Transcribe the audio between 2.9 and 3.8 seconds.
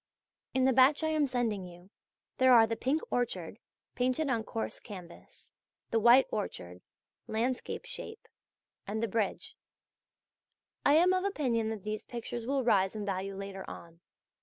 Orchard,"